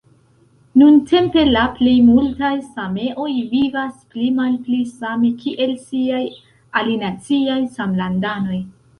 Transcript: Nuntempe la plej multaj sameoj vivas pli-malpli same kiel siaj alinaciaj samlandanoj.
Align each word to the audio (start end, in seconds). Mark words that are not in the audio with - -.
Nuntempe 0.81 1.41
la 1.49 1.65
plej 1.73 1.91
multaj 2.05 2.49
sameoj 2.77 3.27
vivas 3.51 3.91
pli-malpli 4.15 4.79
same 4.93 5.29
kiel 5.43 5.75
siaj 5.89 6.23
alinaciaj 6.81 7.59
samlandanoj. 7.77 8.59